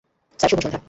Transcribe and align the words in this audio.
Sir, 0.39 0.49
শুভসন্ধ্যা। 0.51 0.79